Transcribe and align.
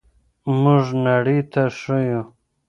موږ 0.61 0.85
نړۍ 1.07 1.39
ته 1.51 1.63
ښیو. 1.77 2.21